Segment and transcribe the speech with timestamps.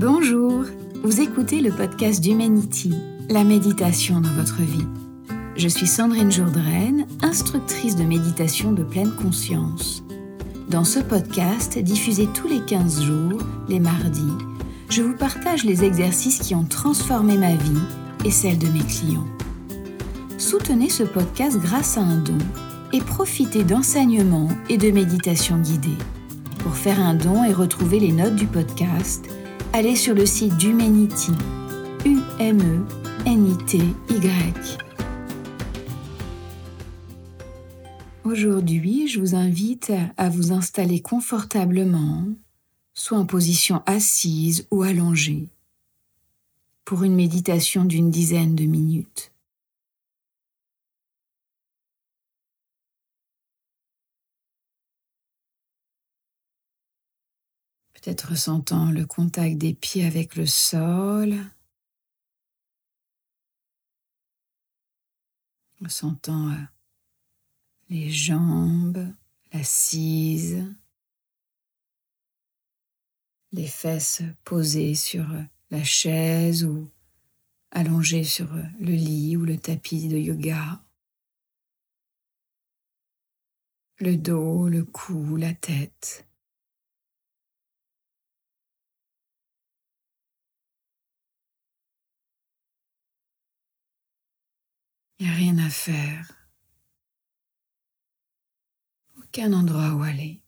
[0.00, 0.64] Bonjour,
[1.02, 2.94] vous écoutez le podcast d'Humanity,
[3.28, 4.86] la méditation dans votre vie.
[5.56, 10.04] Je suis Sandrine Jourdraine, instructrice de méditation de pleine conscience.
[10.68, 14.36] Dans ce podcast, diffusé tous les 15 jours, les mardis,
[14.88, 17.82] je vous partage les exercices qui ont transformé ma vie
[18.24, 19.26] et celle de mes clients.
[20.38, 22.38] Soutenez ce podcast grâce à un don
[22.92, 25.98] et profitez d'enseignements et de méditations guidées.
[26.60, 29.28] Pour faire un don et retrouver les notes du podcast,
[29.72, 31.32] allez sur le site d'Humanity,
[32.04, 32.88] U-M-E-N-I-T-Y.
[38.24, 42.24] Aujourd'hui, je vous invite à vous installer confortablement,
[42.94, 45.48] soit en position assise ou allongée,
[46.84, 49.32] pour une méditation d'une dizaine de minutes.
[58.00, 61.34] Peut-être ressentant le contact des pieds avec le sol,
[65.80, 66.56] ressentant euh,
[67.88, 69.12] les jambes,
[69.52, 70.64] l'assise,
[73.52, 76.88] les fesses posées sur euh, la chaise ou
[77.72, 80.82] allongées sur euh, le lit ou le tapis de yoga,
[83.98, 86.27] le dos, le cou, la tête.
[95.20, 96.30] A rien à faire.
[99.16, 100.40] Aucun endroit où aller.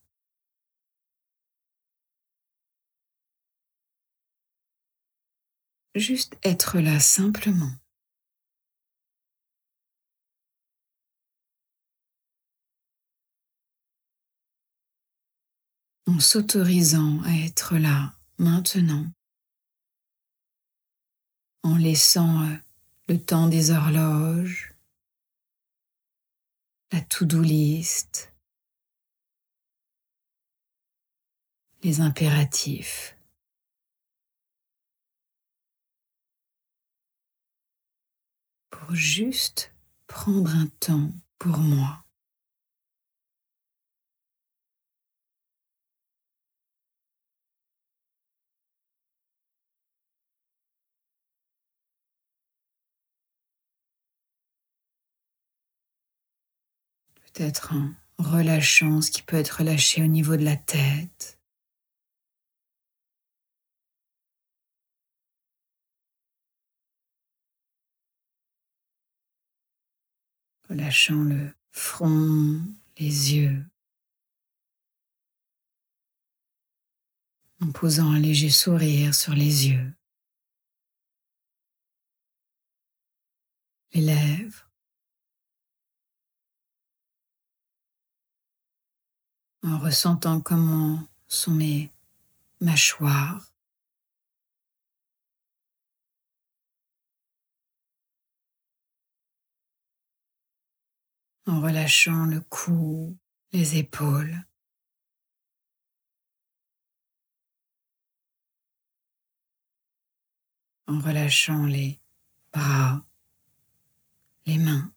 [5.97, 7.73] Juste être là simplement.
[16.07, 19.07] En s'autorisant à être là maintenant.
[21.65, 22.57] En laissant euh,
[23.11, 24.73] le temps des horloges,
[26.93, 28.33] la to-do list,
[31.83, 33.17] les impératifs.
[38.71, 39.75] Pour juste
[40.07, 41.11] prendre un temps
[41.41, 42.05] pour moi.
[57.41, 61.41] Peut-être en relâchant ce qui peut être relâché au niveau de la tête.
[70.69, 72.61] Relâchant le front,
[72.99, 73.65] les yeux.
[77.63, 79.95] En posant un léger sourire sur les yeux.
[83.95, 84.70] Les lèvres.
[89.63, 91.93] En ressentant comment sont mes
[92.61, 93.53] mâchoires.
[101.47, 103.17] En relâchant le cou,
[103.53, 104.45] les épaules.
[110.87, 112.01] En relâchant les
[112.53, 113.05] bras,
[114.47, 114.93] les mains.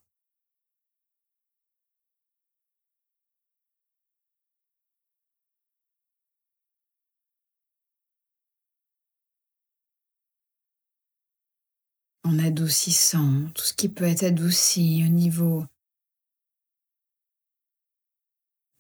[12.24, 15.66] En adoucissant tout ce qui peut être adouci au niveau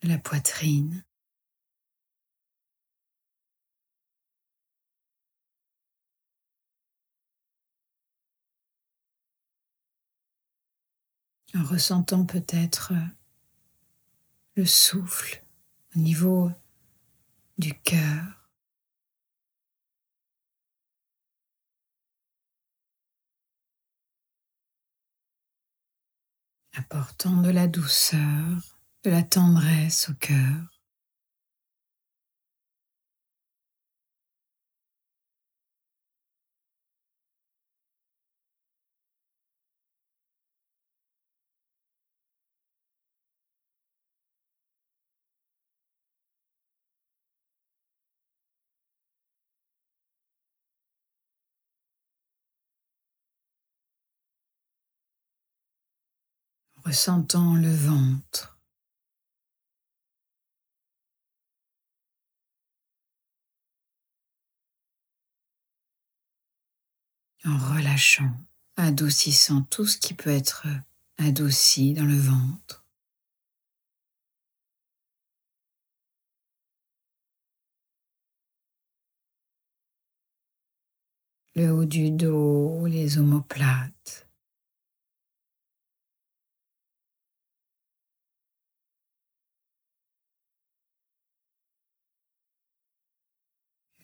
[0.01, 1.03] de la poitrine.
[11.55, 12.93] En ressentant peut-être
[14.55, 15.43] le souffle
[15.95, 16.51] au niveau
[17.57, 18.42] du cœur.
[26.75, 28.20] Apportant de la douceur,
[29.03, 30.72] de la tendresse au cœur.
[56.93, 58.59] Ressentant le ventre.
[67.45, 68.31] en relâchant,
[68.78, 70.67] adoucissant tout ce qui peut être
[71.17, 72.85] adouci dans le ventre.
[81.55, 84.29] Le haut du dos, les omoplates.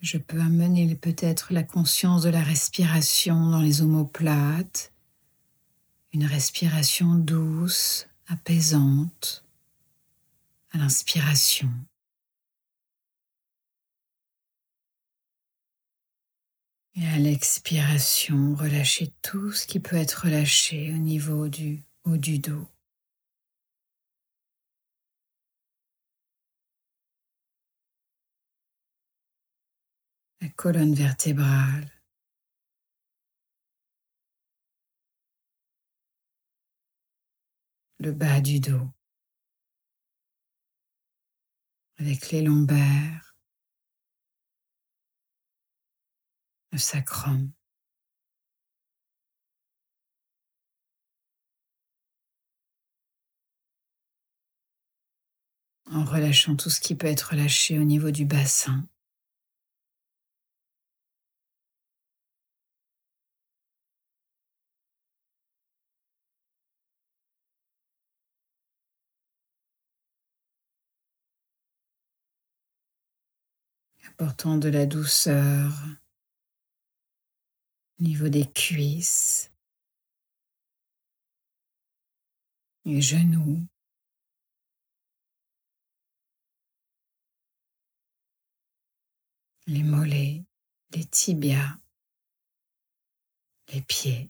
[0.02, 4.94] Je peux amener peut-être la conscience de la respiration dans les omoplates,
[6.14, 9.44] une respiration douce, apaisante
[10.72, 11.70] à l'inspiration.
[16.96, 22.40] Et à l'expiration, relâchez tout ce qui peut être relâché au niveau du haut du
[22.40, 22.68] dos.
[30.42, 31.92] La colonne vertébrale,
[38.00, 38.90] le bas du dos,
[41.98, 43.36] avec les lombaires,
[46.72, 47.52] le sacrum.
[55.92, 58.88] en relâchant tout ce qui peut être relâché au niveau du bassin.
[74.20, 75.72] Apportant de la douceur.
[78.00, 79.50] Au niveau des cuisses,
[82.84, 83.66] les genoux,
[89.68, 90.44] les mollets,
[90.94, 91.80] les tibias,
[93.70, 94.30] les pieds.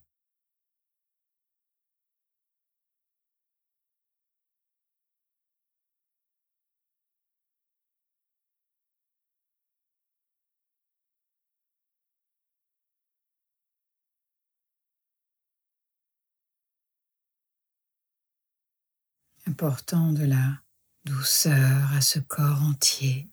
[19.50, 20.62] Important de la
[21.06, 23.32] douceur à ce corps entier,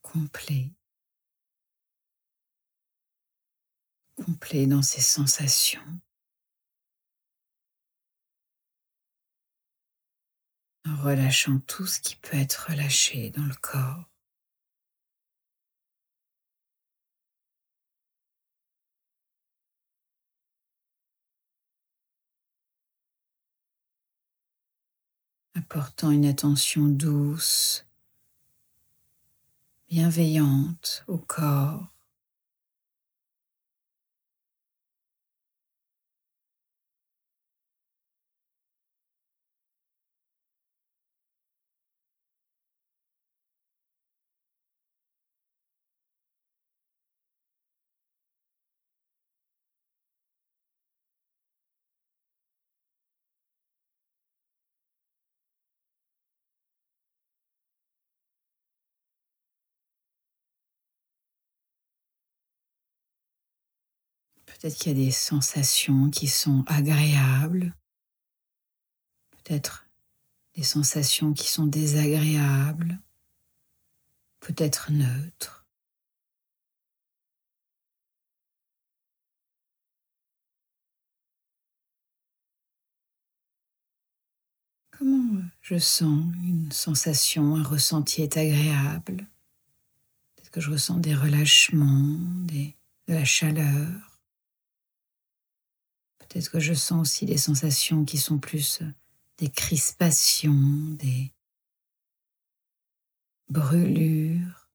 [0.00, 0.70] complet,
[4.16, 6.00] complet dans ses sensations.
[10.84, 14.11] en relâchant tout ce qui peut être relâché dans le corps.
[25.54, 27.86] Apportant une attention douce,
[29.88, 31.91] bienveillante au corps.
[64.62, 67.74] Peut-être qu'il y a des sensations qui sont agréables,
[69.32, 69.88] peut-être
[70.54, 73.00] des sensations qui sont désagréables,
[74.38, 75.66] peut-être neutres.
[84.92, 89.26] Comment je sens une sensation, un ressenti est agréable?
[90.36, 92.16] Peut-être que je ressens des relâchements,
[92.46, 92.72] de
[93.08, 94.11] la chaleur.
[96.32, 98.86] Peut-être que je sens aussi des sensations qui sont plus euh,
[99.36, 101.34] des crispations, des
[103.50, 104.70] brûlures,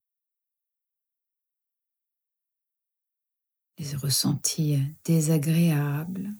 [3.78, 6.32] des ressentis euh, désagréables.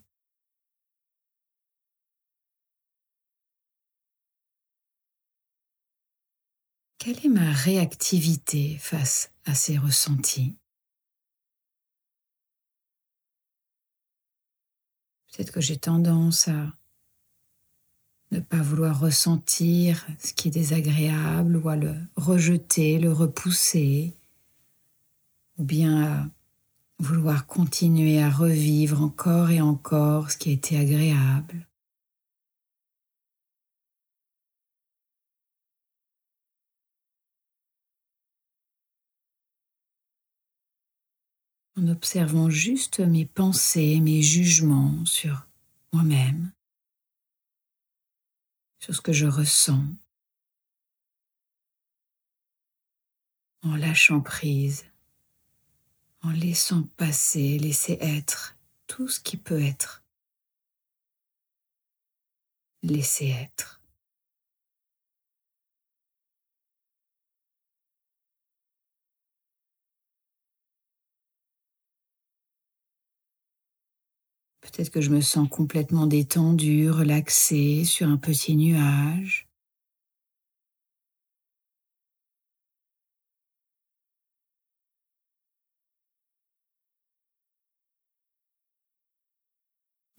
[7.00, 10.60] Quelle est ma réactivité face à ces ressentis?
[15.38, 16.74] Peut-être que j'ai tendance à
[18.32, 24.16] ne pas vouloir ressentir ce qui est désagréable ou à le rejeter, le repousser,
[25.60, 26.26] ou bien à
[26.98, 31.67] vouloir continuer à revivre encore et encore ce qui a été agréable.
[41.78, 45.48] En observant juste mes pensées, mes jugements sur
[45.94, 46.52] moi-même,
[48.80, 49.86] sur ce que je ressens,
[53.62, 54.86] en lâchant prise,
[56.22, 58.58] en laissant passer, laisser être
[58.88, 60.04] tout ce qui peut être.
[62.82, 63.77] Laisser être.
[74.78, 79.48] Peut-être que je me sens complètement détendue, relaxée sur un petit nuage.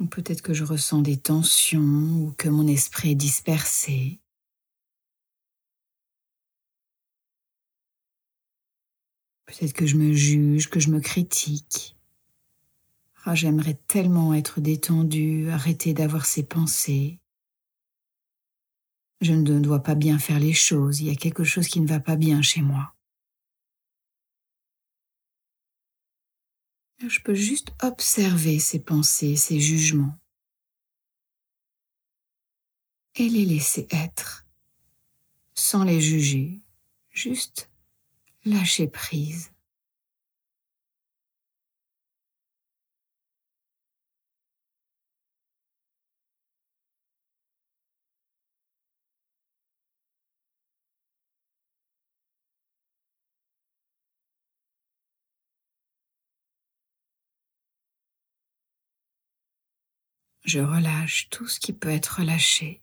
[0.01, 4.19] Ou peut-être que je ressens des tensions ou que mon esprit est dispersé.
[9.47, 11.98] Peut-être que je me juge, que je me critique.
[13.31, 17.21] Ah, j'aimerais tellement être détendue, arrêter d'avoir ces pensées.
[19.21, 21.87] Je ne dois pas bien faire les choses, il y a quelque chose qui ne
[21.87, 22.95] va pas bien chez moi.
[27.07, 30.19] Je peux juste observer ces pensées, ces jugements
[33.17, 34.47] et les laisser être,
[35.53, 36.63] sans les juger,
[37.11, 37.71] juste
[38.47, 39.53] lâcher prise.
[60.49, 62.81] Je relâche tout ce qui peut être relâché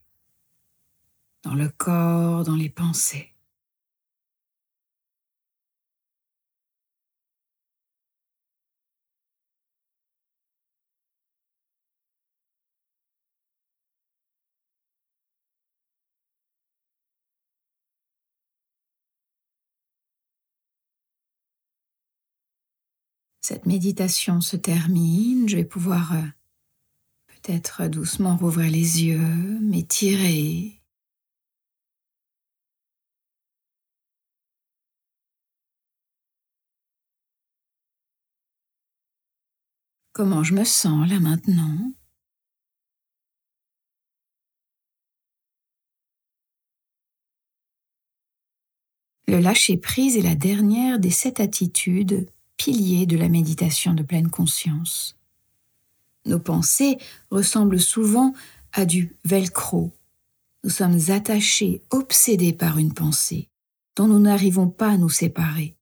[1.44, 3.32] dans le corps, dans les pensées.
[23.42, 26.22] Cette méditation se termine, je vais pouvoir euh,
[27.46, 30.82] Peut-être doucement rouvrir les yeux, m'étirer.
[40.14, 41.94] Comment je me sens là maintenant?
[49.28, 55.16] Le lâcher-prise est la dernière des sept attitudes, piliers de la méditation de pleine conscience.
[56.26, 56.98] Nos pensées
[57.30, 58.34] ressemblent souvent
[58.74, 59.94] à du velcro.
[60.64, 63.50] Nous sommes attachés, obsédés par une pensée,
[63.96, 65.76] dont nous n'arrivons pas à nous séparer.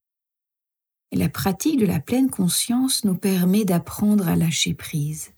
[1.13, 5.31] La pratique de la pleine conscience nous permet d'apprendre à lâcher prise.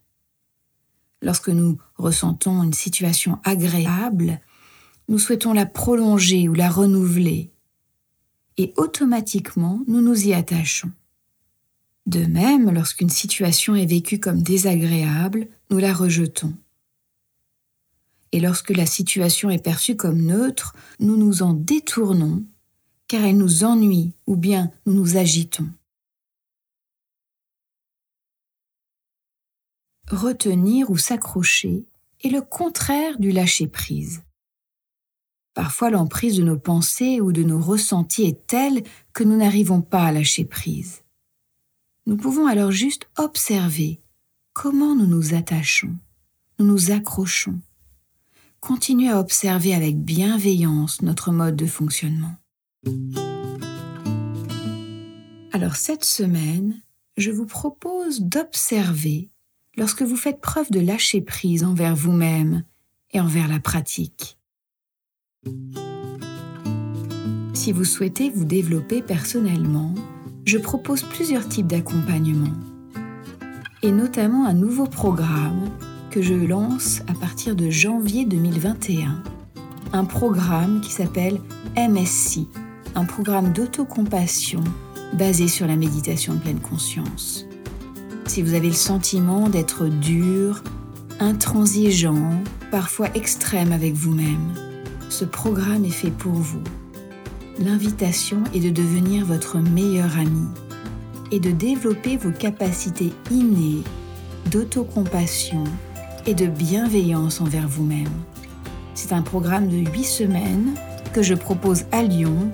[1.22, 4.40] Lorsque nous ressentons une situation agréable,
[5.10, 7.52] nous souhaitons la prolonger ou la renouveler,
[8.58, 10.92] et automatiquement nous nous y attachons.
[12.06, 16.54] De même, lorsqu'une situation est vécue comme désagréable, nous la rejetons.
[18.32, 22.46] Et lorsque la situation est perçue comme neutre, nous nous en détournons,
[23.08, 25.70] car elle nous ennuie ou bien nous nous agitons.
[30.12, 31.86] Retenir ou s'accrocher
[32.24, 34.22] est le contraire du lâcher-prise.
[35.56, 38.84] Parfois l'emprise de nos pensées ou de nos ressentis est telle
[39.14, 41.05] que nous n'arrivons pas à lâcher prise.
[42.08, 44.00] Nous pouvons alors juste observer
[44.54, 45.96] comment nous nous attachons,
[46.60, 47.60] nous nous accrochons.
[48.60, 52.36] Continuez à observer avec bienveillance notre mode de fonctionnement.
[55.52, 56.80] Alors cette semaine,
[57.18, 59.30] je vous propose d'observer
[59.76, 62.64] lorsque vous faites preuve de lâcher prise envers vous-même
[63.14, 64.38] et envers la pratique.
[67.54, 69.96] Si vous souhaitez vous développer personnellement,
[70.46, 72.54] je propose plusieurs types d'accompagnement
[73.82, 75.70] et notamment un nouveau programme
[76.12, 79.22] que je lance à partir de janvier 2021.
[79.92, 81.40] Un programme qui s'appelle
[81.76, 82.42] MSC,
[82.94, 84.64] un programme d'autocompassion
[85.14, 87.46] basé sur la méditation de pleine conscience.
[88.28, 90.64] Si vous avez le sentiment d'être dur,
[91.20, 92.40] intransigeant,
[92.72, 94.54] parfois extrême avec vous-même,
[95.10, 96.64] ce programme est fait pour vous
[97.60, 100.48] l'invitation est de devenir votre meilleur ami
[101.32, 103.84] et de développer vos capacités innées
[104.52, 105.64] d'autocompassion
[106.26, 108.10] et de bienveillance envers vous-même.
[108.94, 110.74] C'est un programme de 8 semaines
[111.14, 112.52] que je propose à Lyon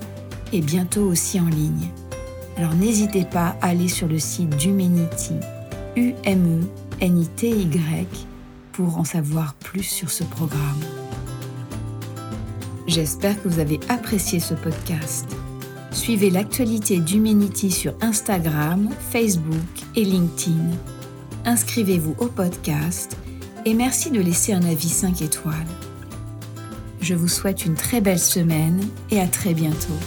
[0.53, 1.89] et bientôt aussi en ligne.
[2.57, 5.33] Alors n'hésitez pas à aller sur le site d'Humanity,
[5.95, 6.67] U-M-E-N-I-T-Y,
[8.71, 11.00] pour en savoir plus sur ce programme.
[12.91, 15.25] J'espère que vous avez apprécié ce podcast.
[15.93, 19.55] Suivez l'actualité d'Humanity sur Instagram, Facebook
[19.95, 20.71] et LinkedIn.
[21.45, 23.15] Inscrivez-vous au podcast
[23.63, 25.55] et merci de laisser un avis 5 étoiles.
[26.99, 29.97] Je vous souhaite une très belle semaine et à très bientôt.